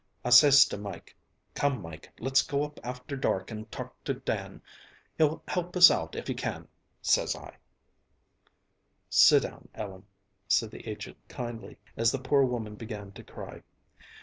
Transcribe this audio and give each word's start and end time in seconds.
I 0.25 0.31
says 0.31 0.65
to 0.65 0.79
Mike: 0.79 1.15
'Come, 1.53 1.79
Mike, 1.79 2.11
let's 2.17 2.41
go 2.41 2.63
up 2.63 2.79
after 2.83 3.15
dark 3.15 3.51
and 3.51 3.71
tark 3.71 4.03
to 4.05 4.15
Dan; 4.15 4.59
he'll 5.15 5.43
help 5.47 5.75
us 5.75 5.91
out 5.91 6.15
if 6.15 6.27
he 6.27 6.33
can,' 6.33 6.67
says 7.03 7.35
I" 7.35 7.57
"Sit 9.21 9.43
down, 9.43 9.67
Ellen," 9.75 10.07
said 10.47 10.71
the 10.71 10.87
agent 10.89 11.17
kindly, 11.27 11.77
as 11.95 12.11
the 12.11 12.17
poor 12.17 12.43
woman 12.43 12.73
began 12.73 13.11
to 13.11 13.23
cry. 13.23 13.61